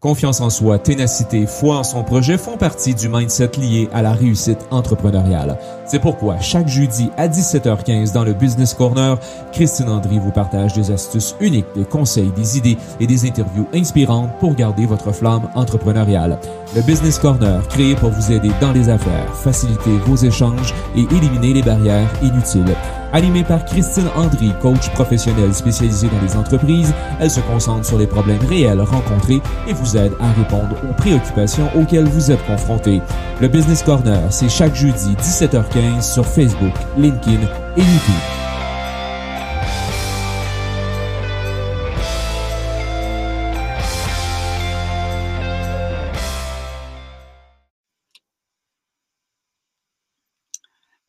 [0.00, 4.14] Confiance en soi, ténacité, foi en son projet font partie du mindset lié à la
[4.14, 5.58] réussite entrepreneuriale.
[5.84, 9.18] C'est pourquoi chaque jeudi à 17h15 dans le Business Corner,
[9.52, 14.30] Christine Andry vous partage des astuces uniques, des conseils, des idées et des interviews inspirantes
[14.38, 16.38] pour garder votre flamme entrepreneuriale.
[16.74, 21.52] Le Business Corner, créé pour vous aider dans les affaires, faciliter vos échanges et éliminer
[21.52, 22.74] les barrières inutiles.
[23.12, 28.06] Animée par Christine Andry, coach professionnelle spécialisée dans les entreprises, elle se concentre sur les
[28.06, 33.02] problèmes réels rencontrés et vous aide à répondre aux préoccupations auxquelles vous êtes confrontés.
[33.40, 37.42] Le Business Corner, c'est chaque jeudi 17h15 sur Facebook, LinkedIn
[37.76, 38.49] et YouTube.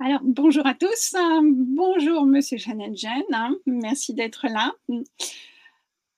[0.04, 1.16] Alors, bonjour à tous.
[1.44, 3.22] Bonjour, Monsieur Shannon Jen.
[3.68, 4.74] Merci d'être là.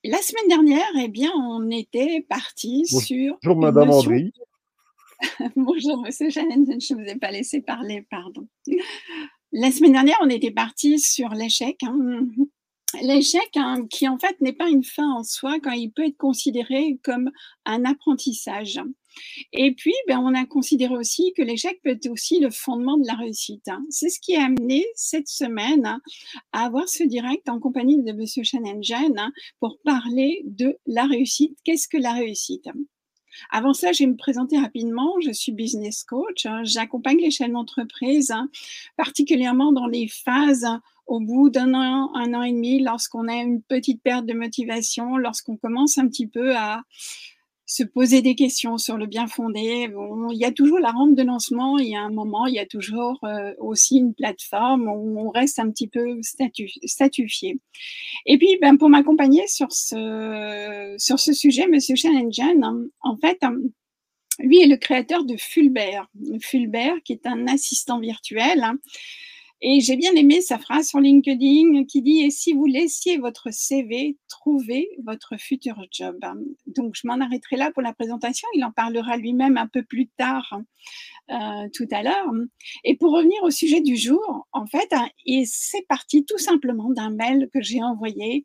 [0.02, 3.36] La semaine dernière, eh bien, on était parti sur.
[3.42, 4.10] Bonjour, Madame notion...
[4.10, 4.32] Andry.
[5.56, 8.48] Bonjour, Monsieur Shannon, je ne vous ai pas laissé parler, pardon.
[9.52, 11.82] La semaine dernière, on était parti sur l'échec.
[11.82, 12.26] Hein.
[13.02, 16.16] L'échec, hein, qui en fait n'est pas une fin en soi, quand il peut être
[16.16, 17.30] considéré comme
[17.66, 18.80] un apprentissage.
[19.52, 23.06] Et puis, ben, on a considéré aussi que l'échec peut être aussi le fondement de
[23.06, 23.68] la réussite.
[23.68, 23.84] Hein.
[23.90, 26.00] C'est ce qui a amené cette semaine hein,
[26.52, 28.44] à avoir ce direct en compagnie de M.
[28.44, 31.58] Shannon Jen hein, pour parler de la réussite.
[31.64, 32.68] Qu'est-ce que la réussite?
[33.50, 35.14] Avant ça, je vais me présenter rapidement.
[35.20, 36.46] Je suis business coach.
[36.62, 38.32] J'accompagne les chaînes d'entreprise,
[38.96, 40.68] particulièrement dans les phases
[41.06, 45.16] au bout d'un an, un an et demi, lorsqu'on a une petite perte de motivation,
[45.16, 46.82] lorsqu'on commence un petit peu à
[47.66, 49.88] se poser des questions sur le bien fondé.
[50.30, 52.58] Il y a toujours la rampe de lancement, il y a un moment, il y
[52.58, 57.58] a toujours euh, aussi une plateforme où on reste un petit peu statu statufié.
[58.26, 62.30] Et puis, ben, pour m'accompagner sur ce, sur ce sujet, Monsieur Shannon
[62.62, 63.38] hein, en fait,
[64.38, 66.08] lui est le créateur de Fulbert.
[66.40, 68.62] Fulbert, qui est un assistant virtuel.
[68.62, 68.78] Hein,
[69.66, 73.48] et j'ai bien aimé sa phrase sur LinkedIn qui dit Et si vous laissiez votre
[73.50, 76.18] CV trouver votre futur job?
[76.66, 78.46] Donc, je m'en arrêterai là pour la présentation.
[78.54, 80.60] Il en parlera lui-même un peu plus tard,
[81.30, 82.30] euh, tout à l'heure.
[82.84, 85.08] Et pour revenir au sujet du jour, en fait, hein,
[85.46, 88.44] c'est parti tout simplement d'un mail que j'ai envoyé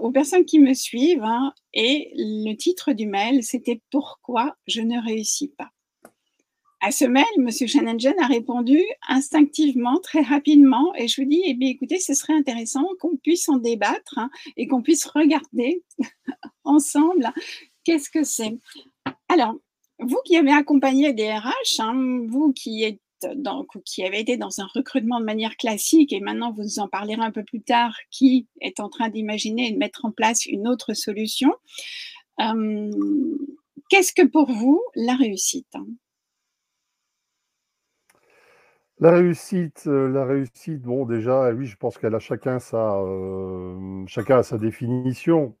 [0.00, 1.22] aux personnes qui me suivent.
[1.22, 5.70] Hein, et le titre du mail, c'était Pourquoi je ne réussis pas?
[6.80, 7.50] À ce mail, M.
[7.50, 12.34] Shannon a répondu instinctivement, très rapidement, et je lui dis, eh bien, écoutez, ce serait
[12.34, 15.82] intéressant qu'on puisse en débattre hein, et qu'on puisse regarder
[16.64, 17.32] ensemble
[17.84, 18.58] qu'est-ce que c'est.
[19.28, 19.54] Alors,
[19.98, 23.00] vous qui avez accompagné des RH, hein, vous qui êtes
[23.84, 27.22] qui avez été dans un recrutement de manière classique et maintenant vous nous en parlerez
[27.22, 30.68] un peu plus tard, qui est en train d'imaginer et de mettre en place une
[30.68, 31.50] autre solution.
[32.40, 32.90] Euh,
[33.88, 35.74] qu'est-ce que pour vous la réussite?
[39.00, 44.04] La réussite, euh, la réussite, bon, déjà, oui, je pense qu'elle a chacun sa, euh,
[44.06, 45.54] chacun sa définition,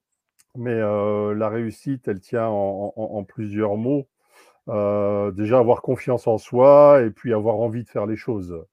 [0.56, 4.08] mais euh, la réussite, elle tient en, plusieurs mots.
[5.32, 8.64] déjà, avoir confiance en soi et puis avoir envie de faire les choses.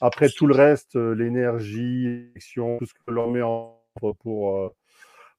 [0.00, 2.32] Après, tout le reste, l'énergie,
[2.78, 4.72] tout ce que l'on met en pour,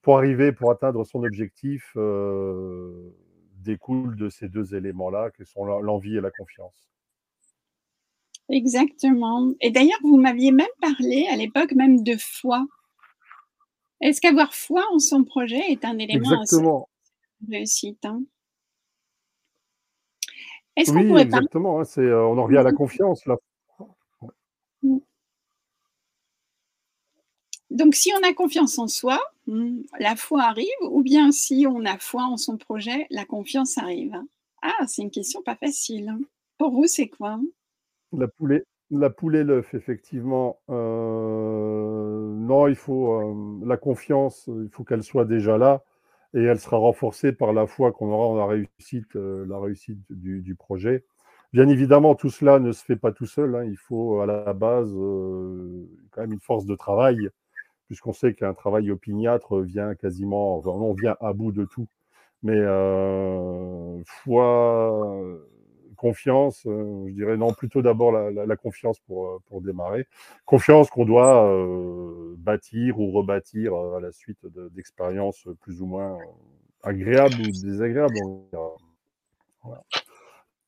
[0.02, 1.98] pour arriver, pour atteindre son objectif,
[3.58, 6.93] découle de ces deux éléments-là, que sont l'envie et la confiance.
[8.54, 9.52] Exactement.
[9.62, 12.64] Et d'ailleurs, vous m'aviez même parlé à l'époque même de foi.
[14.00, 16.88] Est-ce qu'avoir foi en son projet est un élément exactement.
[17.42, 18.22] de réussite hein?
[20.76, 21.80] Est-ce oui, pourrait exactement.
[21.80, 22.76] Hein, euh, on en revient à la mmh.
[22.76, 23.26] confiance.
[23.26, 23.38] Là.
[27.72, 31.86] Donc, si on a confiance en soi, mmh, la foi arrive, ou bien si on
[31.86, 34.16] a foi en son projet, la confiance arrive.
[34.62, 36.10] Ah, c'est une question pas facile.
[36.10, 36.20] Hein.
[36.60, 37.40] Pour vous, c'est quoi
[38.18, 38.64] la poule
[39.00, 40.60] la poule et l'œuf, effectivement.
[40.70, 45.84] Euh, non, il faut euh, la confiance, il faut qu'elle soit déjà là
[46.36, 50.00] et elle sera renforcée par la foi qu'on aura en la réussite, euh, la réussite
[50.10, 51.06] du, projet.
[51.54, 53.56] Bien évidemment, tout cela ne se fait pas tout seul.
[53.56, 53.66] Hein.
[53.66, 54.92] Il faut à la base
[56.12, 57.30] quand même une force de travail,
[57.88, 61.88] puisqu'on sait qu'un travail opiniâtre vient quasiment, on vient à bout de tout.
[62.42, 62.60] Mais
[64.06, 64.92] foi
[66.04, 70.06] confiance, euh, je dirais non, plutôt d'abord la, confiance pour, euh, pour démarrer.
[70.44, 76.18] Confiance qu'on doit euh, bâtir ou rebâtir à la suite d'expériences plus ou moins
[76.84, 78.20] agréables ou désagréables.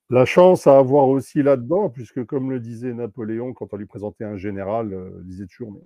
[0.09, 4.23] La chance à avoir aussi là-dedans, puisque comme le disait Napoléon quand on lui présentait
[4.23, 5.77] un général, il disait toujours,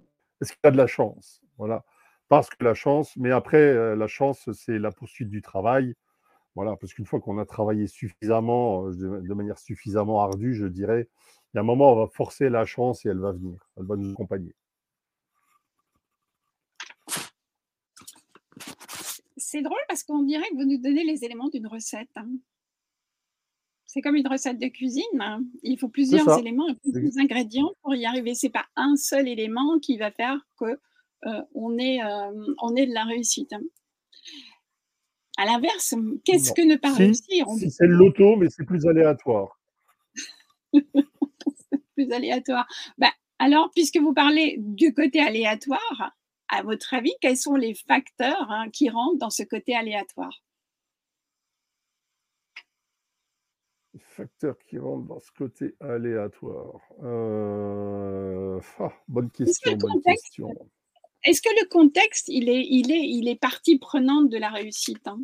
[0.41, 1.41] est-ce qu'il a de la chance?
[1.57, 1.83] Voilà.
[2.27, 5.95] parce que la chance, mais après, la chance, c'est la poursuite du travail.
[6.59, 11.07] Voilà, parce qu'une fois qu'on a travaillé suffisamment, de manière suffisamment ardue, je dirais,
[11.53, 13.85] il y a un moment, on va forcer la chance et elle va venir, elle
[13.85, 14.53] va nous accompagner.
[19.37, 22.09] C'est drôle parce qu'on dirait que vous nous donnez les éléments d'une recette.
[22.17, 22.27] Hein.
[23.85, 25.21] C'est comme une recette de cuisine.
[25.21, 25.41] Hein.
[25.63, 28.35] Il faut plusieurs éléments et plusieurs ingrédients pour y arriver.
[28.35, 30.77] C'est pas un seul élément qui va faire que
[31.25, 33.55] euh, on, est, euh, on est de la réussite.
[35.39, 35.95] À l'inverse,
[36.25, 37.45] qu'est-ce que ne pas réussir?
[37.69, 39.57] C'est le loto, mais c'est plus aléatoire.
[41.95, 42.67] plus aléatoire.
[42.97, 46.11] Bah, alors, puisque vous parlez du côté aléatoire,
[46.49, 50.43] à votre avis, quels sont les facteurs hein, qui rentrent dans ce côté aléatoire?
[53.93, 56.81] Les facteurs qui rentrent dans ce côté aléatoire.
[57.01, 60.49] Euh, ah, bonne question, bonne question.
[61.23, 65.07] Est-ce que le contexte, il est, il est, il est partie prenante de la réussite
[65.07, 65.19] hein?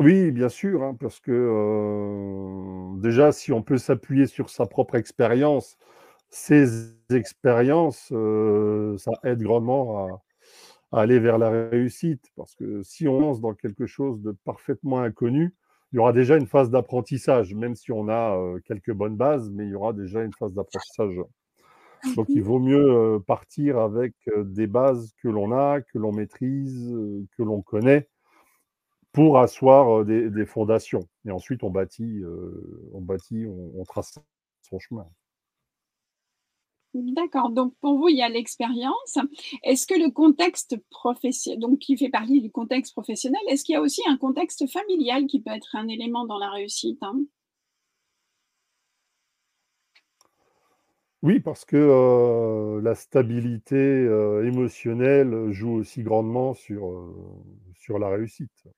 [0.00, 4.96] Oui, bien sûr, hein, parce que euh, déjà, si on peut s'appuyer sur sa propre
[4.96, 5.76] expérience,
[6.30, 10.20] ces expériences, euh, ça aide grandement
[10.92, 12.32] à, aller vers la réussite.
[12.36, 15.54] Parce que si on lance dans quelque chose de parfaitement inconnu,
[15.92, 19.50] il y aura déjà une phase d'apprentissage, même si on a euh, quelques bonnes bases,
[19.50, 21.20] mais il y aura déjà une phase d'apprentissage.
[22.16, 26.94] Donc il vaut mieux partir avec des bases que l'on a, que l'on maîtrise,
[27.36, 28.08] que l'on connaît,
[29.12, 31.08] pour asseoir des, fondations.
[31.26, 32.22] Et ensuite, on bâtit,
[32.92, 34.18] on, bâtit on, trace
[34.62, 35.06] son chemin.
[36.94, 37.50] D'accord.
[37.50, 39.18] Donc pour vous, il y a l'expérience.
[39.64, 43.76] Est-ce que le contexte professionnel, donc qui fait partie du contexte professionnel, est-ce qu'il y
[43.76, 47.20] a aussi un contexte familial qui peut être un élément dans la réussite hein?
[51.24, 54.04] Oui, parce que la stabilité
[54.44, 57.12] émotionnelle joue aussi grandement sur,
[57.74, 58.68] sur la réussite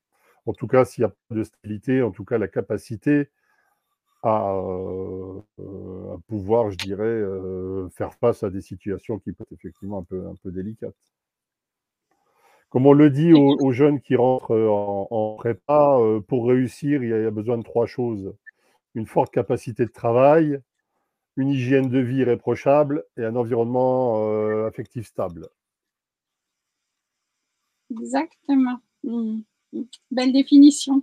[0.46, 3.28] en tout cas, s'il n'y a pas de stabilité, en tout cas, la capacité
[4.22, 5.40] à, euh,
[6.28, 10.26] pouvoir, je dirais, euh, faire face à des situations qui peuvent être effectivement un peu,
[10.26, 10.94] un peu délicates.
[12.70, 17.12] Comme on le dit aux, jeunes qui rentrent en, prépa, euh, pour réussir, il y,
[17.12, 18.34] a, besoin de trois choses.
[18.94, 20.60] Une forte capacité de travail,
[21.36, 25.48] une hygiène de vie irréprochable et un environnement affectif stable.
[27.90, 28.78] Exactement.
[29.04, 29.40] Mmh.
[30.10, 31.02] Belle définition.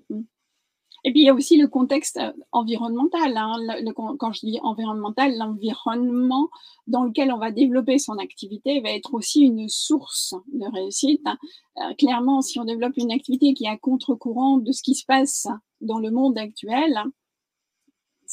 [1.06, 3.36] Et puis il y a aussi le contexte euh, environnemental.
[3.36, 3.58] Hein.
[3.96, 6.50] quand je dis environnemental, l'environnement
[6.88, 11.22] dans lequel on va développer son activité va être aussi une source de réussite.
[11.26, 11.38] Hein.
[11.78, 15.06] Euh, clairement, si on développe une activité qui est à contre-courant de ce qui se
[15.06, 15.48] passe
[15.82, 16.98] dans le monde actuel,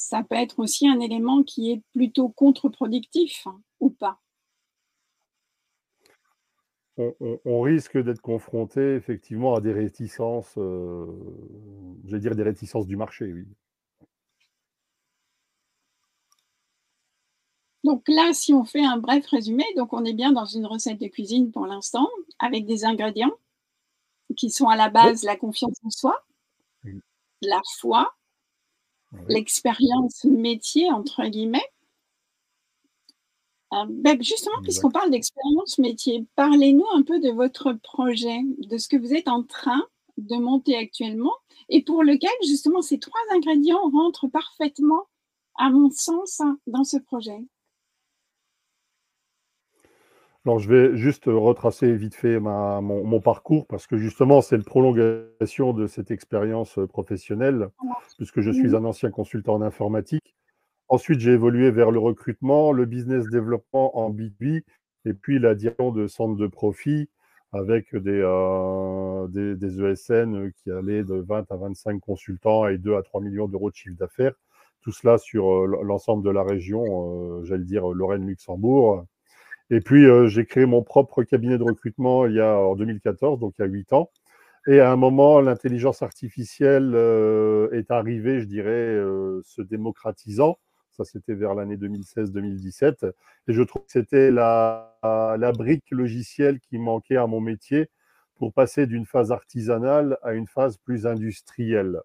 [0.01, 3.47] ça peut être aussi un élément qui est plutôt contre-productif
[3.81, 4.19] ou pas.
[7.47, 11.07] On, risque d'être confronté effectivement à des réticences, euh,
[12.05, 13.47] je vais dire des réticences du marché, oui.
[17.85, 21.01] Donc là, si on fait un bref résumé, donc on est bien dans une recette
[21.01, 22.07] de cuisine pour l'instant,
[22.39, 23.33] avec des ingrédients
[24.37, 26.23] qui sont à la base la confiance en soi,
[27.41, 28.15] la foi,
[29.29, 31.69] l'expérience métier, entre guillemets,
[33.73, 38.89] euh, ben, justement, puisqu'on parle d'expérience métier, parlez-nous un peu de votre projet, de ce
[38.89, 39.83] que vous êtes en train
[40.17, 41.33] de monter actuellement
[41.69, 45.07] et pour lequel justement ces trois ingrédients rentrent parfaitement,
[45.57, 47.39] à mon sens, dans ce projet.
[50.47, 55.75] Alors, je vais juste retracer vite fait mon, parcours parce que justement, c'est une prolongation
[55.75, 57.69] de cette expérience professionnelle,
[58.17, 60.35] puisque je suis un ancien consultant en informatique.
[60.89, 64.63] Ensuite, j'ai évolué vers le recrutement, le business développement en B2B
[65.05, 67.09] et puis la direction de centres de profit
[67.53, 73.03] avec des, euh, des, ESN qui allaient de 20 à 25 consultants et 2 à
[73.03, 74.35] 3 millions d'euros de chiffre d'affaires.
[74.83, 79.05] Tout cela sur euh, l'ensemble de la région, euh, j'allais dire Lorraine-Luxembourg.
[79.71, 83.55] Et puis, j'ai créé mon propre cabinet de recrutement il y a en 2014, donc
[83.59, 84.11] il y a 8 ans.
[84.67, 86.95] Et à un moment, l'intelligence artificielle
[87.73, 88.99] est arrivée, je dirais,
[89.45, 90.59] se démocratisant
[91.05, 93.13] c'était vers l'année 2016-2017.
[93.49, 97.89] Et je trouve que c'était la, la brique logicielle qui manquait à mon métier
[98.37, 102.01] pour passer d'une phase artisanale à une phase plus industrielle.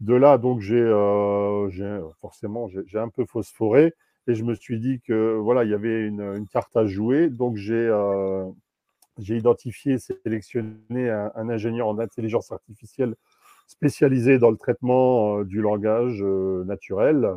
[0.00, 3.94] De là, donc, j'ai euh, forcément j'ai un peu phosphoré
[4.28, 7.28] et je me suis dit que voilà, il y avait une, carte à jouer.
[7.28, 8.44] Donc, j'ai euh,
[9.18, 13.14] j'ai identifié, sélectionné un, ingénieur en intelligence artificielle
[13.66, 17.28] spécialisé dans le traitement euh, du langage naturel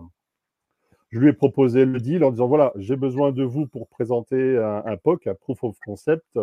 [1.10, 4.57] Je lui ai proposé le deal en disant voilà, j'ai besoin de vous pour présenter
[4.57, 6.38] un, POC, un Proof of Concept,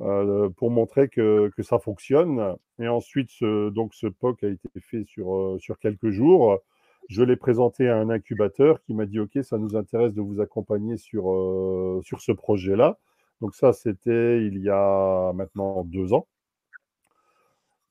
[0.00, 2.56] euh, pour montrer que, ça fonctionne.
[2.80, 6.58] Et ensuite, ce, donc ce POC a été fait sur, euh, sur quelques jours.
[7.08, 10.40] Je l'ai présenté à un incubateur qui m'a dit OK, ça nous intéresse de vous
[10.40, 12.98] accompagner sur, euh, sur ce projet-là.
[13.40, 16.26] Donc ça, c'était il y a maintenant deux ans.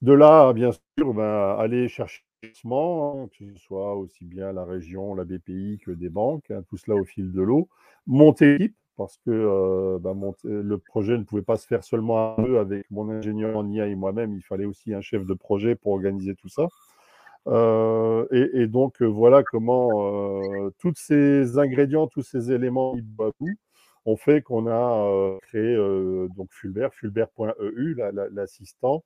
[0.02, 2.24] De là, bien sûr, ben, aller chercher
[2.66, 6.78] Hein, que ce soit aussi bien la région, la BPI que des banques, hein, tout
[6.78, 7.70] cela au fil de l'eau.
[8.06, 12.44] Monter l'équipe, parce que euh, bah, le projet ne pouvait pas se faire seulement un
[12.44, 15.76] peu avec mon ingénieur en IA et moi-même, il fallait aussi un chef de projet
[15.76, 16.68] pour organiser tout ça.
[17.48, 19.90] Euh, et, donc voilà comment
[20.66, 22.96] euh, tous ces ingrédients, tous ces éléments
[24.06, 25.76] ont fait qu'on a créé
[26.36, 27.98] donc Fulbert, fulbert.eu,
[28.32, 29.04] l'assistant,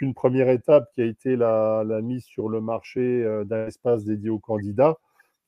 [0.00, 4.30] une première étape qui a été la, mise sur le marché euh, d'un espace dédié
[4.30, 4.96] aux candidats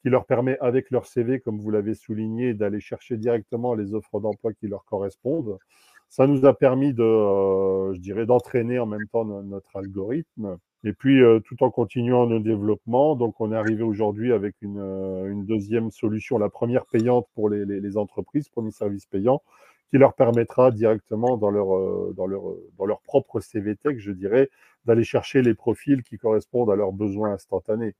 [0.02, 4.18] qui leur permet, avec leur CV, comme vous l'avez souligné, d'aller chercher directement les offres
[4.20, 5.58] d'emploi qui leur correspondent.
[6.08, 10.56] Ça nous a permis de, euh, je dirais, d'entraîner en même temps notre algorithme.
[10.84, 15.44] Et puis, euh, tout en continuant nos développements, donc on est arrivé aujourd'hui avec une,
[15.46, 19.42] deuxième solution, la première payante pour les, les entreprises, premier service payant,
[19.90, 22.42] qui leur permettra directement dans leur, euh, dans leur,
[22.78, 24.48] dans leur propre CVTech, je dirais,
[24.84, 27.94] d'aller chercher les profils qui correspondent à leurs besoins instantanés.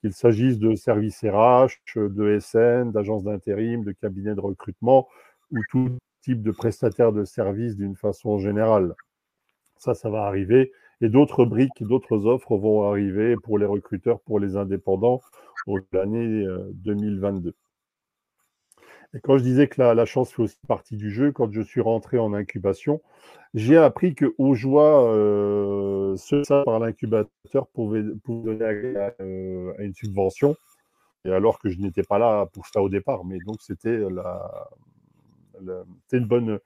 [0.00, 5.08] Qu'il s'agisse de services RH, de SN, d'agences d'intérim, de cabinets de recrutement
[5.50, 5.90] ou tout
[6.22, 8.94] type de prestataire de services d'une façon générale.
[9.76, 10.72] Ça, ça va arriver.
[11.00, 15.20] Et d'autres briques, d'autres offres vont arriver pour les recruteurs, pour les indépendants
[15.66, 17.48] au l'année 2022.
[17.48, 17.52] Euh,
[19.14, 21.80] et quand je disais que la, chance fait aussi partie du jeu, quand je suis
[21.80, 23.00] rentré en incubation,
[23.54, 29.94] j'ai appris que au joie, euh, ce ça par l'incubateur pouvait, donner euh, à, une
[29.94, 30.56] subvention,
[31.24, 33.24] et alors que je n'étais pas là pour ça au départ.
[33.24, 34.68] Mais donc c'était la,
[36.12, 36.58] une bonne,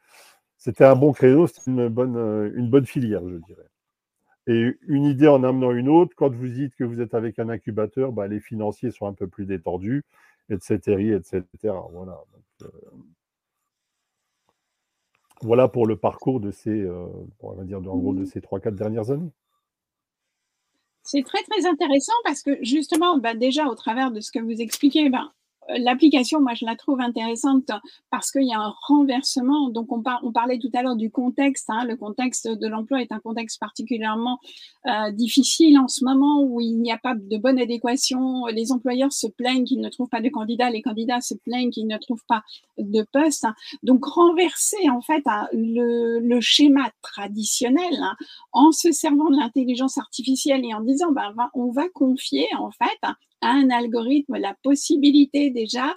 [0.57, 2.17] c'était un bon créneau, c'était une bonne,
[2.57, 3.69] une bonne filière, je dirais.
[4.49, 7.49] Et une idée en amenant une autre, quand vous dites que vous êtes avec un
[7.49, 10.05] incubateur, bah, les financiers sont un peu plus détendus
[10.51, 11.75] etc., etc.
[11.93, 12.21] Voilà.
[12.63, 12.69] Euh,
[15.43, 17.07] voilà pour le parcours de ces, euh,
[17.41, 18.27] on va dire, en gros, de mmh.
[18.27, 19.31] ces 3-4 dernières années.
[21.05, 24.61] C'est très, très intéressant parce que justement, bah, déjà, au travers de ce que vous
[24.61, 25.33] expliquez, ben,
[25.77, 27.71] l'application, moi, je la trouve intéressante
[28.11, 29.69] parce qu'il y a un renversement.
[29.71, 31.67] Donc, on, parlait tout à l'heure du contexte.
[31.69, 31.85] Hein.
[31.85, 34.39] Le contexte de l'emploi est un contexte particulièrement
[34.87, 38.47] euh, difficile en ce moment où il n'y a pas de bonne adéquation.
[38.47, 40.71] Les employeurs se plaignent qu'ils ne trouvent pas de candidats.
[40.71, 42.43] Les candidats se plaignent qu'ils ne trouvent pas
[42.79, 43.47] de postes.
[43.83, 45.23] Donc, renverser, en fait,
[45.53, 48.17] le, le, schéma traditionnel hein,
[48.53, 52.99] en se servant de l'intelligence artificielle et en disant, ben, on va confier, en fait,
[53.43, 55.95] un algorithme la possibilité déjà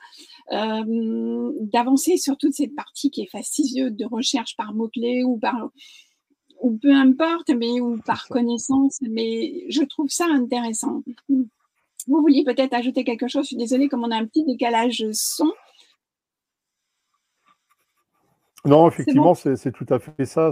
[0.51, 5.69] euh, d'avancer sur toute cette partie qui est fastidieuse de recherche par mots-clés ou par
[6.62, 11.01] ou peu importe, mais ou par connaissance, mais je trouve ça intéressant.
[11.27, 15.03] Vous vouliez peut-être ajouter quelque chose, je suis désolée, comme on a un petit décalage
[15.12, 15.51] son.
[18.65, 20.51] Non, effectivement, c'est tout à fait ça.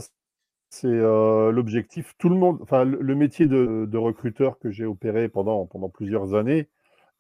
[0.72, 2.14] C'est euh, l'objectif.
[2.18, 6.36] Tout le monde, enfin, le, métier de, de recruteur que j'ai opéré pendant, pendant plusieurs
[6.36, 6.70] années,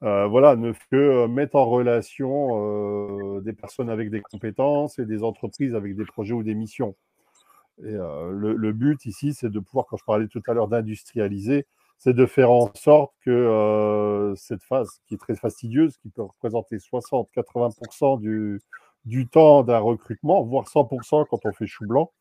[0.04, 5.06] euh, voilà, ne que euh, mettre en relation euh, des personnes avec des compétences et
[5.06, 6.96] des entreprises avec des projets ou des missions.
[7.84, 11.66] Et le, but ici, c'est de pouvoir, quand je parlais tout à l'heure d'industrialiser,
[11.98, 16.76] c'est de faire en sorte que cette phase qui est très fastidieuse, qui peut représenter
[16.76, 18.60] 60-80% du,
[19.06, 22.12] du temps d'un recrutement, voire 100% quand on fait chou blanc,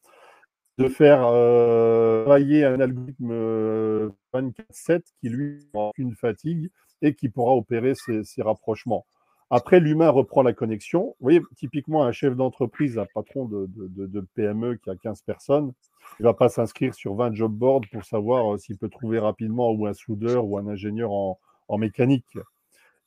[0.79, 6.71] de faire travailler un algorithme 24-7 qui lui a une fatigue
[7.03, 9.07] et qui pourra opérer ces, rapprochements.
[9.51, 11.07] Après, l'humain reprend la connexion.
[11.21, 15.73] Vous voyez, typiquement, un chef d'entreprise, un patron de, PME qui a 15 personnes,
[16.19, 19.19] il ne va pas s'inscrire sur 20 job boards pour savoir euh, s'il peut trouver
[19.19, 21.39] rapidement ou un soudeur ou un ingénieur en,
[21.79, 22.39] mécanique.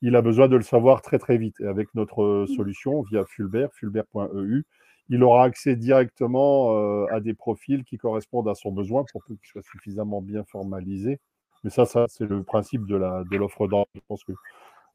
[0.04, 1.60] Il a besoin de le savoir très très vite.
[1.62, 4.66] Et avec notre euh, solution, via Fulbert, fulbert.eu,
[5.10, 9.38] il aura accès directement euh, à des profils qui correspondent à son besoin pour qu'il
[9.44, 11.20] soit suffisamment bien formalisé
[11.64, 12.96] mais ça, ça c'est le principe de
[13.38, 13.88] l'offre d'emploi.
[13.96, 14.34] Je pense que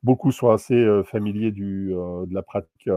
[0.02, 2.88] beaucoup sont assez euh, familiers euh, de la pratique.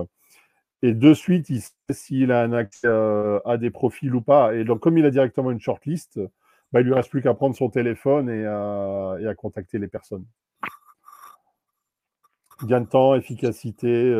[0.81, 4.55] Et de suite, il sait s'il a un accès euh, à des profils ou pas.
[4.55, 6.19] Et donc, comme il a directement une shortlist,
[6.71, 9.87] bah, il lui reste plus qu'à prendre son téléphone et à, et à, contacter les
[9.87, 10.25] personnes.
[12.63, 14.13] Gain de temps, efficacité,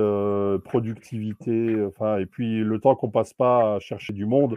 [0.63, 4.56] productivité, enfin, et puis le temps qu'on passe pas à chercher du monde,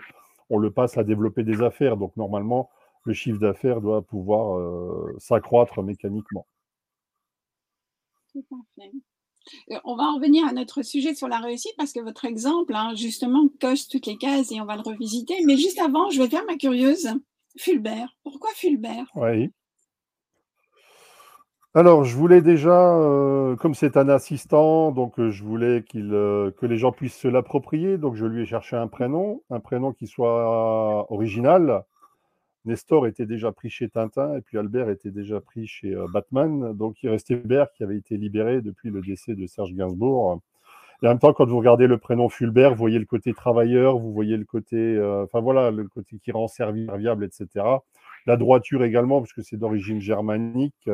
[0.50, 1.96] on le passe à développer des affaires.
[1.96, 2.70] Donc normalement,
[3.04, 6.46] le chiffre d'affaires doit pouvoir euh, s'accroître mécaniquement.
[8.32, 8.92] Tout à fait.
[9.84, 12.94] On va en revenir à notre sujet sur la réussite parce que votre exemple, hein,
[12.94, 15.34] justement, coche toutes les cases et on va le revisiter.
[15.46, 17.08] Mais juste avant, je vais faire ma curieuse.
[17.58, 18.16] Fulbert.
[18.22, 19.06] Pourquoi Fulbert?
[19.16, 19.50] Oui.
[21.74, 26.66] Alors, je voulais déjà, euh, comme c'est un assistant, donc euh, je voulais qu'il, que
[26.66, 27.98] les gens puissent se l'approprier.
[27.98, 31.84] Donc, je lui ai cherché un prénom, un prénom qui soit original.
[32.64, 36.72] Nestor était déjà pris chez Tintin et puis Albert était déjà pris chez euh, Batman.
[36.72, 40.40] Donc il restait Fulbert qui avait été libéré depuis le décès de Serge Gainsbourg.
[41.02, 43.98] Et en même temps, quand vous regardez le prénom Fulbert, vous voyez le côté travailleur,
[43.98, 47.66] vous voyez le côté, euh, voilà, le côté qui rend serviable, etc.
[48.26, 50.88] La droiture également, parce que c'est d'origine germanique.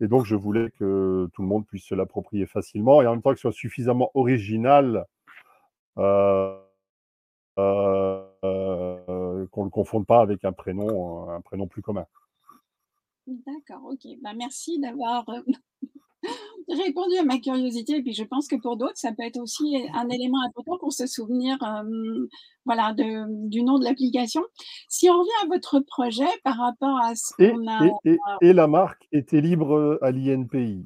[0.00, 3.22] Et donc, je voulais que tout le monde puisse se l'approprier facilement et en même
[3.22, 5.04] temps que ce soit suffisamment original.
[5.98, 6.56] Euh,
[8.42, 12.06] qu'on ne le confonde pas avec un prénom, euh, un prénom plus commun.
[13.26, 14.06] D'accord, ok.
[14.22, 15.40] Bah, merci d'avoir euh,
[16.68, 17.96] répondu à ma curiosité.
[17.96, 20.92] Et puis je pense que pour d'autres, ça peut être aussi un élément important pour
[20.92, 21.58] se souvenir
[22.64, 24.42] voilà, de, du nom de l'application.
[24.88, 27.86] Si on revient à votre projet par rapport à ce qu'on a.
[28.04, 30.84] Et, et, la marque était libre à l'INPI.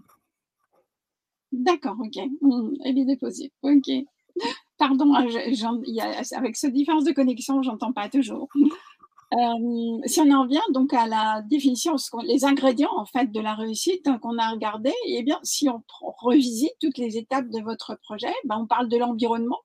[1.52, 2.16] D'accord, ok.
[2.40, 3.52] Mmh, elle est déposée.
[3.62, 3.88] Ok.
[4.86, 8.48] Pardon, avec cette différence de connexion, j'entends pas toujours.
[9.32, 13.54] Euh, si on en revient donc à la définition, les ingrédients en fait de la
[13.54, 15.82] réussite qu'on a regardé, eh bien, si on
[16.18, 19.58] revisite toutes les étapes de votre projet, ben, on parle de l'environnement,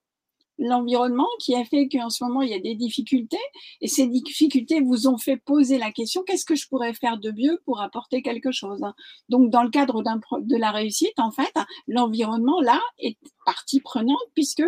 [0.60, 3.38] l'environnement qui a fait qu'en ce moment il y a des difficultés
[3.82, 7.32] et ces difficultés vous ont fait poser la question qu'est-ce que je pourrais faire de
[7.32, 8.84] mieux pour apporter quelque chose.
[8.84, 8.94] Hein?
[9.30, 11.54] Donc dans le cadre de la réussite, en fait,
[11.88, 14.64] l'environnement là est partie prenante puisque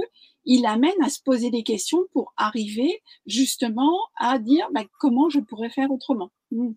[0.46, 5.40] il amène à se poser des questions pour arriver justement à dire bah, comment je
[5.40, 6.32] pourrais faire autrement.
[6.52, 6.74] Hmm.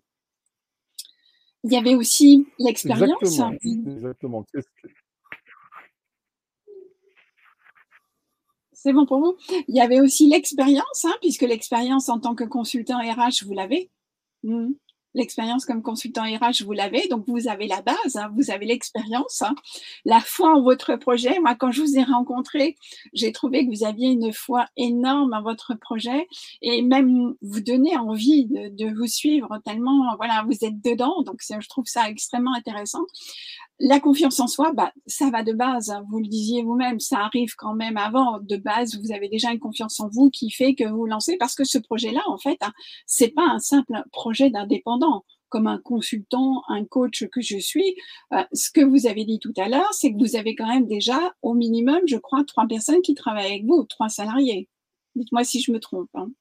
[1.63, 3.39] Il y avait aussi l'expérience.
[3.63, 4.45] Exactement.
[8.71, 9.35] C'est bon pour vous?
[9.67, 13.89] Il y avait aussi l'expérience, hein, puisque l'expérience en tant que consultant RH, vous l'avez?
[14.43, 14.73] Hmm
[15.15, 19.41] l'expérience comme consultant RH, vous l'avez, donc vous avez la base, hein, vous avez l'expérience,
[19.41, 19.55] hein.
[20.03, 21.39] la foi en votre projet.
[21.39, 22.75] Moi, quand je vous ai rencontré,
[23.13, 26.27] j'ai trouvé que vous aviez une foi énorme en votre projet
[26.61, 31.23] et même vous donnez envie de, vous suivre tellement, voilà, vous êtes dedans.
[31.23, 33.05] Donc, je trouve ça extrêmement intéressant.
[33.79, 35.89] La confiance en soi, bah, ça va de base.
[35.89, 36.05] Hein.
[36.09, 38.39] vous le disiez vous-même, ça arrive quand même avant.
[38.39, 41.55] De base, vous avez déjà une confiance en vous qui fait que vous lancez parce
[41.55, 42.71] que ce projet-là, en fait, hein,
[43.05, 47.95] c'est pas un simple projet d'indépendant comme un consultant, un coach que je suis.
[48.33, 50.87] Euh, ce que vous avez dit tout à l'heure, c'est que vous avez quand même
[50.87, 54.69] déjà au minimum, je crois, trois personnes qui travaillent avec vous, trois salariés.
[55.15, 56.09] Dites-moi si je me trompe.
[56.15, 56.31] Hein.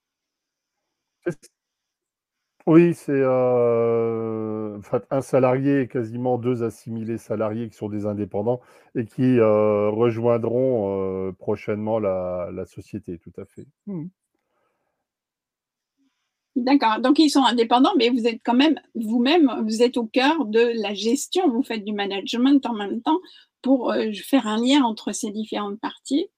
[2.67, 4.79] Oui, c'est euh,
[5.11, 8.63] un salarié et quasiment deux assimilés salariés qui sont des indépendants
[8.95, 13.67] et qui euh, rejoindront euh, prochainement la, société, tout à fait.
[13.87, 14.07] Mmh.
[16.57, 17.01] D'accord.
[17.01, 20.81] Donc, ils sont indépendants, mais vous êtes quand même, vous-même, vous êtes au cœur de
[20.81, 23.19] la gestion, vous faites du management en même temps
[23.61, 26.29] pour faire un lien entre ces différentes parties.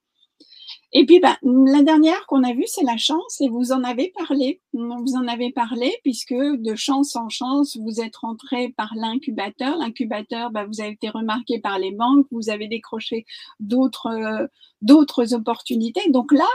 [0.99, 4.15] Et puis, ben, la dernière qu'on a vue, c'est la chance, et vous en avez
[4.17, 4.63] parlé.
[4.73, 9.77] Vous en avez parlé, puisque de chance en chance, vous êtes rentré par l'incubateur.
[9.77, 13.27] L'incubateur, ben, vous avez été remarqué par les banques, vous avez décroché
[13.61, 14.47] d'autres euh,
[14.81, 16.11] d'autres opportunités.
[16.13, 16.49] Donc là,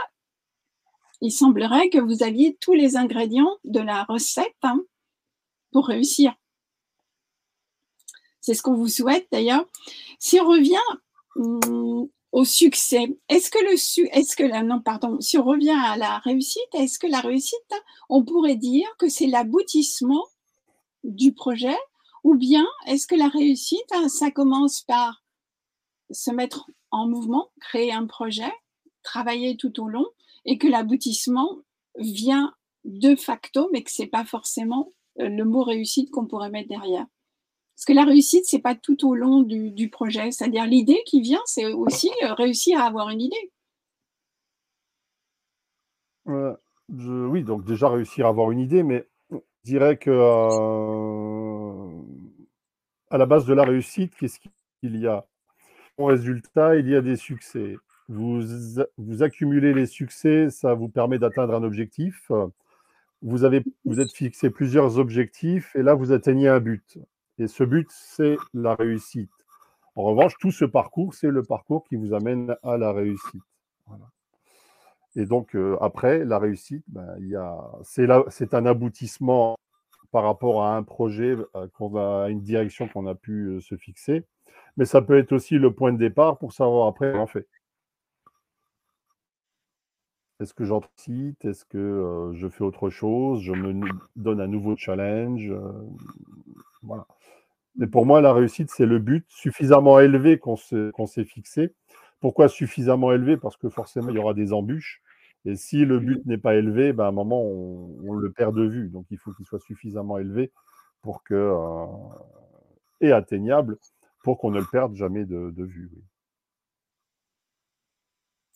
[1.20, 4.82] il semblerait que vous aviez tous les ingrédients de la recette hein,
[5.70, 6.34] pour réussir.
[8.40, 9.66] C'est ce qu'on vous souhaite d'ailleurs.
[10.18, 10.74] Si on revient
[11.36, 13.16] hum, au succès.
[13.28, 16.62] Est-ce que le su est-ce que la non pardon, si on revient à la réussite,
[16.74, 17.58] est-ce que la réussite,
[18.08, 20.24] on pourrait dire que c'est l'aboutissement
[21.04, 21.76] du projet
[22.24, 25.22] ou bien est-ce que la réussite, ça commence par
[26.10, 28.52] se mettre en mouvement, créer un projet,
[29.02, 30.06] travailler tout au long
[30.44, 31.58] et que l'aboutissement
[31.98, 36.68] vient de facto mais que c'est pas forcément euh, le mot réussite qu'on pourrait mettre
[36.68, 37.06] derrière?
[37.82, 40.30] Parce que la réussite, c'est pas tout au long du, projet.
[40.30, 43.50] C'est-à-dire l'idée qui vient, c'est aussi euh, réussir à avoir une idée.
[46.26, 52.02] oui, donc déjà réussir à avoir une idée, mais je dirais que euh,
[53.10, 55.26] à la base de la réussite, qu'est-ce qu'il y a?
[55.98, 57.74] Au résultat, il y a des succès.
[58.08, 58.42] Vous,
[58.96, 62.30] vous accumulez les succès, ça vous permet d'atteindre un objectif.
[63.22, 67.00] Vous, avez, vous êtes fixé plusieurs objectifs et là, vous atteignez un but.
[67.42, 69.32] Et ce but, c'est la réussite.
[69.96, 73.42] En revanche, tout ce parcours, c'est le parcours qui vous amène à la réussite.
[75.16, 77.18] Et donc, euh, après, la réussite, ben,
[77.82, 79.56] c'est un aboutissement
[80.12, 84.24] par rapport à un projet, euh, à une direction qu'on a pu euh, se fixer.
[84.76, 87.48] mais ça peut être aussi le point de départ pour savoir après on fait.
[90.38, 91.44] Est-ce que j'anticipe?
[91.44, 93.40] Est-ce que je fais autre chose?
[93.42, 95.52] Je me donne un nouveau challenge?
[96.82, 97.06] Voilà.
[97.76, 101.74] Mais pour moi, la réussite, c'est le but suffisamment élevé qu'on s'est fixé.
[102.20, 103.36] Pourquoi suffisamment élevé?
[103.36, 105.02] Parce que forcément, il y aura des embûches.
[105.44, 108.62] Et si le but n'est pas élevé, ben, à un moment, on, le perd de
[108.62, 108.88] vue.
[108.88, 110.52] Donc, il faut qu'il soit suffisamment élevé
[111.00, 111.86] pour que, euh,
[113.00, 113.78] et atteignable
[114.22, 115.90] pour qu'on ne le perde jamais de, vue.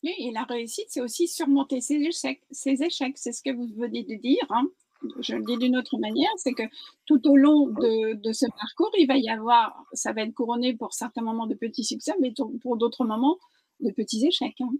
[0.04, 2.42] Et la réussite, c'est aussi surmonter ses échecs.
[2.52, 4.46] Ses échecs, c'est ce que vous venez de dire.
[4.50, 4.68] Hein.
[5.20, 6.62] Je le dis d'une autre manière, c'est que
[7.06, 10.92] tout au long de, ce parcours, il va y avoir, ça va être couronné pour
[10.92, 13.38] certains moments de petits succès, mais pour d'autres moments
[13.80, 14.60] de petits échecs.
[14.60, 14.72] Hein.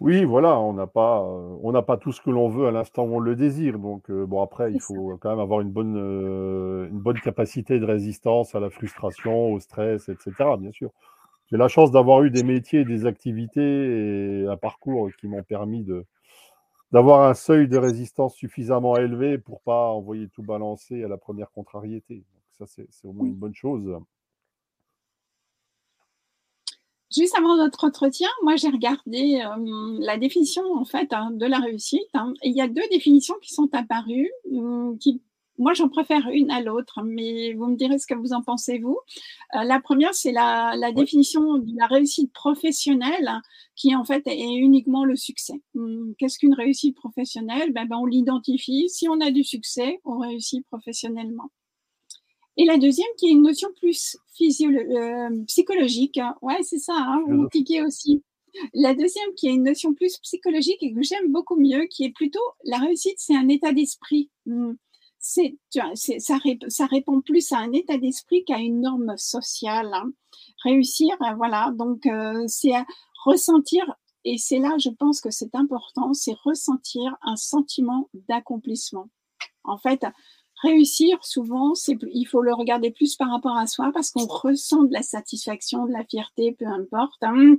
[0.00, 2.70] Oui, voilà, on n'a pas, euh, on n'a pas tout ce que l'on veut à
[2.70, 3.80] l'instant où on le désire.
[3.80, 7.80] Donc, euh, bon, après, il faut quand même avoir une bonne, euh, une bonne capacité
[7.80, 10.32] de résistance à la frustration, au stress, etc.
[10.58, 10.90] Bien sûr.
[11.50, 15.82] J'ai la chance d'avoir eu des métiers, des activités et un parcours qui m'ont permis
[15.82, 16.04] de,
[16.92, 21.50] d'avoir un seuil de résistance suffisamment élevé pour pas envoyer tout balancer à la première
[21.50, 22.16] contrariété.
[22.58, 23.98] Donc ça, c'est au moins une bonne chose.
[27.14, 31.58] Juste avant notre entretien, moi j'ai regardé euh, la définition en fait hein, de la
[31.58, 32.10] réussite.
[32.12, 34.30] Hein, et il y a deux définitions qui sont apparues.
[34.52, 35.22] Hum, qui,
[35.58, 38.78] moi j'en préfère une à l'autre, mais vous me direz ce que vous en pensez
[38.78, 38.98] vous.
[39.54, 43.30] Euh, la première c'est la, la définition de la réussite professionnelle,
[43.76, 45.60] qui en fait est uniquement le succès.
[45.74, 47.72] Hum, qu'est-ce qu'une réussite professionnelle?
[47.72, 48.88] Ben, ben, on l'identifie.
[48.88, 51.50] Si on a du succès, on réussit professionnellement.
[52.56, 56.20] Et la deuxième, qui est une notion plus euh, psychologique.
[56.42, 58.22] Ouais, c'est ça, hein, vous tiquez aussi.
[58.74, 62.12] La deuxième, qui est une notion plus psychologique et que j'aime beaucoup mieux, qui est
[62.12, 64.30] plutôt la réussite, c'est un état d'esprit.
[64.46, 64.72] Hmm.
[65.20, 69.90] C'est, ça, ça, répond plus à un état d'esprit qu'à une norme sociale.
[69.92, 70.12] Hein.
[70.62, 72.72] Réussir, euh, voilà, donc euh, c'est
[73.24, 73.84] ressentir,
[74.24, 79.08] et c'est là, je pense que c'est important, c'est ressentir un sentiment d'accomplissement.
[79.64, 80.04] En fait,
[80.62, 81.72] réussir, souvent,
[82.12, 85.86] il faut le regarder plus par rapport à soi parce qu'on ressent de la satisfaction,
[85.86, 87.56] de la fierté, peu importe, hein,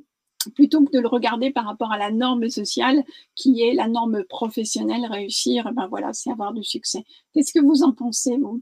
[0.56, 3.04] plutôt que de le regarder par rapport à la norme sociale
[3.36, 5.06] qui est la norme professionnelle.
[5.10, 7.04] Réussir, ben voilà, c'est avoir du succès.
[7.34, 8.62] Qu'est-ce que vous en pensez, vous?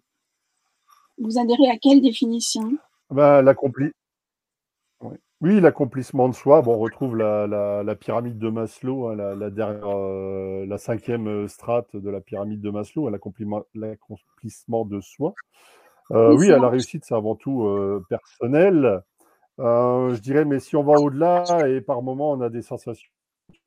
[1.20, 2.78] Vous adhérez à quelle définition?
[3.10, 3.92] Ben, L'accompli
[5.40, 6.64] oui, l'accomplissement de soi.
[6.64, 11.96] Bon, on retrouve la, pyramide de Maslow, hein, la, dernière, euh, la cinquième euh, strate
[11.96, 13.10] de la pyramide de Maslow,
[13.76, 15.36] l'accomplissement de soi.
[16.12, 17.70] Euh, oui, à la réussite, c'est avant tout
[18.10, 19.04] personnel.
[19.58, 23.10] Je dirais, mais si on va au-delà et par moment on a des sensations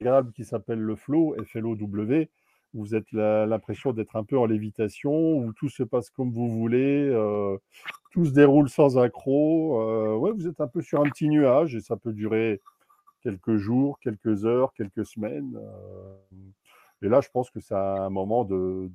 [0.00, 2.28] agréables qui s'appellent le flow, F-L-O-W,
[2.74, 7.08] vous êtes l'impression d'être un peu en lévitation, où tout se passe comme vous voulez,
[7.08, 7.56] euh,
[8.12, 9.80] tout se déroule sans accroc.
[9.80, 12.60] Euh, ouais, vous êtes un peu sur un petit nuage et ça peut durer
[13.22, 15.58] quelques jours, quelques heures, quelques semaines.
[17.02, 17.06] Euh.
[17.06, 18.90] et là, je pense que c'est un moment de,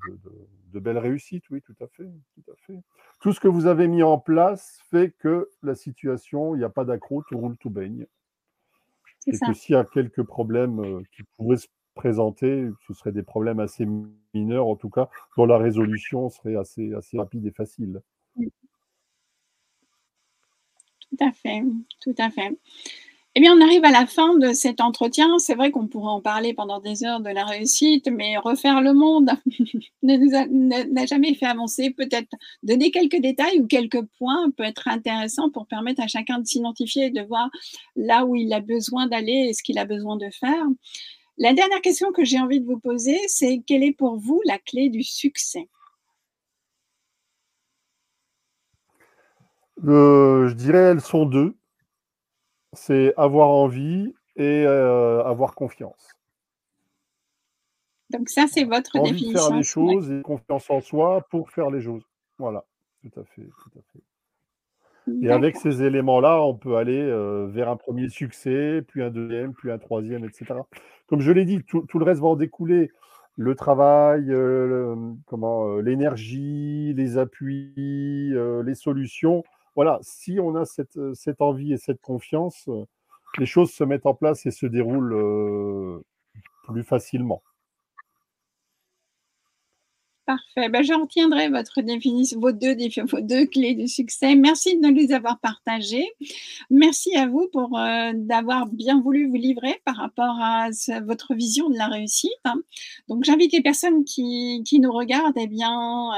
[0.74, 2.82] de, belle réussite, oui, tout à fait, tout à fait.
[3.22, 6.70] Tout ce que vous avez mis en place fait que la situation, il n'y a
[6.70, 8.06] pas d'accroc, tout roule, tout baigne.
[9.28, 13.60] Et que s'il y a quelques problèmes qui pourraient se présentés, ce seraient des problèmes
[13.60, 13.88] assez
[14.34, 18.02] mineurs, en tout cas, dont la résolution serait assez, assez rapide et facile.
[18.36, 18.52] Tout
[21.22, 21.64] à fait,
[22.02, 22.60] tout à fait.
[23.38, 25.38] Eh bien, on arrive à la fin de cet entretien.
[25.40, 28.94] C'est vrai qu'on pourrait en parler pendant des heures de la réussite, mais refaire le
[28.94, 29.30] monde
[30.04, 31.90] n'a jamais fait avancer.
[31.90, 32.30] Peut-être
[32.64, 37.08] donner quelques détails ou quelques points peut être intéressant pour permettre à chacun de s'identifier
[37.08, 37.50] et de voir
[37.98, 40.64] là où il a besoin d'aller et ce qu'il a besoin de faire.
[41.38, 44.60] La dernière question que j'ai envie de vous poser, c'est quelle est pour vous la
[44.60, 45.68] clé du succès?
[49.86, 51.54] Euh, Je dirais elles sont deux.
[52.76, 56.16] C'est avoir envie et euh, avoir confiance.
[58.12, 59.34] Donc ça, c'est votre envie définition.
[59.34, 62.04] De faire les choses et confiance en soi pour faire les choses.
[62.38, 62.64] Voilà,
[63.02, 64.04] tout à fait, tout à fait.
[65.22, 69.54] Et avec ces éléments-là, on peut aller euh, vers un premier succès, puis un deuxième,
[69.54, 70.56] puis un troisième, etc.
[71.08, 72.92] Comme je l'ai dit, tout, le reste va en découler.
[73.38, 79.44] Le travail, euh, comment, euh, l'énergie, les appuis, les solutions.
[79.76, 82.70] Voilà, si on a cette, cette, envie et cette confiance,
[83.38, 86.04] les choses se mettent en place et se déroulent
[86.68, 87.44] plus facilement.
[90.26, 90.70] Parfait.
[90.70, 94.34] Ben, je retiendrai votre définition, vos deux, clés du succès.
[94.34, 96.08] Merci de nous les avoir partagées.
[96.72, 100.70] Merci à vous pour euh, d'avoir bien voulu vous livrer par rapport à
[101.04, 102.32] votre vision de la réussite.
[102.44, 102.56] Hein.
[103.08, 106.10] Donc, j'invite les personnes qui, nous regardent, eh bien,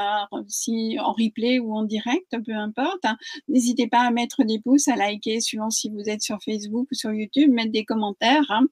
[0.48, 3.04] si en replay ou en direct, peu importe.
[3.04, 3.18] Hein.
[3.50, 6.96] N'hésitez pas à mettre des pouces, à liker, suivant si vous êtes sur Facebook ou
[6.96, 8.50] sur YouTube, mettre des commentaires.
[8.52, 8.68] Hein.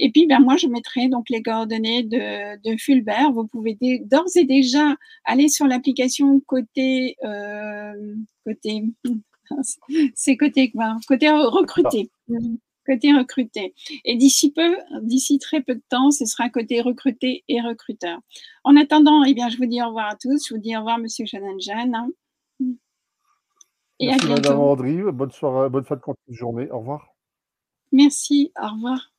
[0.00, 3.32] Et puis, ben, moi, je mettrai donc les coordonnées de Fulbert.
[3.32, 4.77] Vous pouvez d'ores et déjà
[5.24, 8.14] aller sur l'application côté euh,
[8.44, 8.84] côté
[10.14, 12.10] c'est côté quoi côté recruté.
[12.86, 13.74] Côté recruté.
[14.06, 18.18] Et d'ici peu d'ici très peu de temps ce sera côté recruté et recruteur.
[18.64, 20.48] En attendant eh bien je vous dis au revoir à tous.
[20.48, 21.94] Je vous dis au revoir monsieur Shannon Jeanne
[24.00, 24.42] et Merci à bientôt.
[24.42, 26.70] Madame Audrey bonne soirée bonne fin de journée.
[26.70, 27.14] Au revoir.
[27.92, 28.52] Merci.
[28.60, 29.12] Au revoir